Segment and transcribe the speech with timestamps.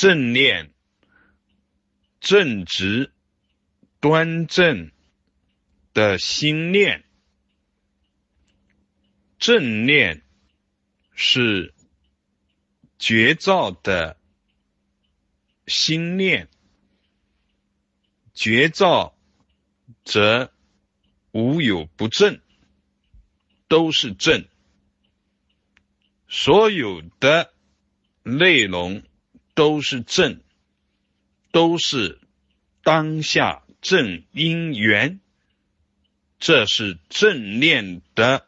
[0.00, 0.72] 正念、
[2.20, 3.12] 正直、
[4.00, 4.92] 端正
[5.92, 7.04] 的心念。
[9.38, 10.22] 正念
[11.14, 11.74] 是
[12.98, 14.18] 觉照的
[15.66, 16.48] 心念，
[18.32, 19.14] 觉照
[20.02, 20.50] 则
[21.30, 22.40] 无有不正，
[23.68, 24.48] 都是正。
[26.26, 27.52] 所有的
[28.22, 29.02] 内容
[29.60, 30.40] 都是正，
[31.52, 32.18] 都是
[32.82, 35.20] 当下正因缘，
[36.38, 38.46] 这是正念的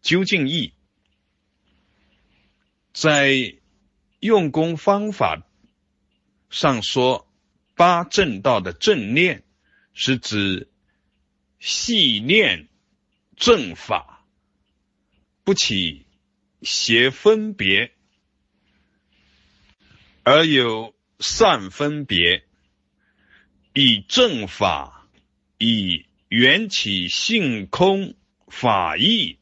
[0.00, 0.74] 究竟义。
[2.92, 3.56] 在
[4.20, 5.44] 用功方法
[6.50, 7.28] 上说，
[7.74, 9.42] 八正道的正念
[9.92, 10.70] 是指
[11.58, 12.68] 细念
[13.34, 14.24] 正法，
[15.42, 16.06] 不起。
[16.62, 17.92] 邪分别，
[20.24, 22.44] 而有善分别，
[23.74, 25.08] 以正法，
[25.58, 28.14] 以缘起性空
[28.46, 29.38] 法义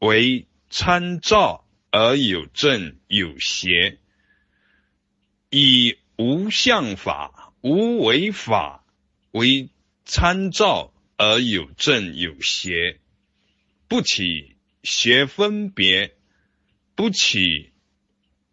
[0.00, 3.98] 为参照，而有正有邪；
[5.50, 8.84] 以无相法、无为法
[9.30, 9.70] 为
[10.04, 12.98] 参照，而有正有邪，
[13.86, 16.16] 不起邪分别。
[16.96, 17.72] 不起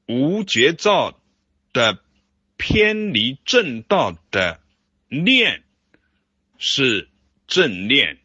[0.06, 1.23] 无觉照
[1.74, 2.02] 的
[2.56, 4.62] 偏离正道的
[5.10, 5.64] 念
[6.58, 7.10] 是
[7.48, 8.20] 正念，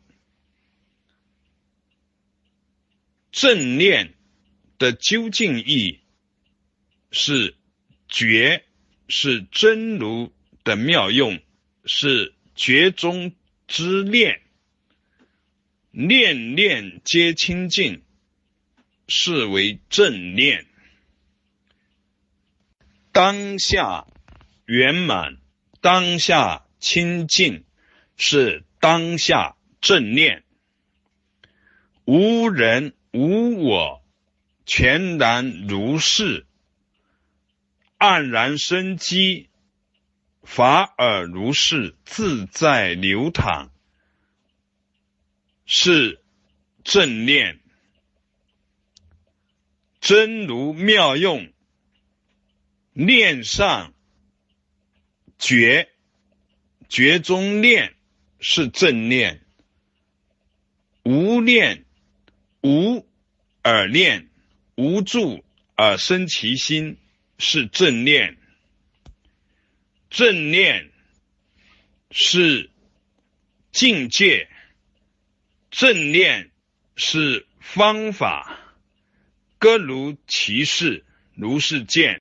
[3.33, 4.15] 正念
[4.79, 6.01] 的究竟义
[7.11, 7.57] 是
[8.09, 8.65] 觉，
[9.09, 10.33] 是真如
[10.63, 11.41] 的妙用，
[11.85, 13.35] 是觉中
[13.67, 14.43] 之念，
[15.91, 18.05] 念念皆清净。
[19.11, 20.67] 是为正念，
[23.19, 24.07] 当下
[24.65, 25.39] 圆满，
[25.81, 27.65] 当下清净，
[28.17, 30.45] 是当下正念。
[32.05, 34.05] 无人无我，
[34.67, 36.47] 全然如是，
[37.99, 39.49] 黯然生机，
[40.45, 43.73] 法尔如是，自在流淌，
[45.67, 46.23] 是
[46.85, 47.59] 正念。
[50.01, 51.53] 真如妙用，
[53.01, 53.95] 念上
[55.39, 55.89] 觉，
[56.89, 57.95] 觉中念
[58.41, 59.39] 是正念；
[61.05, 61.85] 无念，
[62.61, 63.07] 无
[63.63, 64.29] 而念，
[64.75, 65.45] 无助
[65.77, 66.99] 而生其心
[67.39, 68.37] 是正念。
[70.11, 70.91] 正念
[72.11, 72.69] 是
[73.71, 74.49] 境界，
[75.71, 76.51] 正念
[76.97, 78.59] 是方法。
[79.61, 81.05] 各如其事，
[81.37, 82.17] 如是见。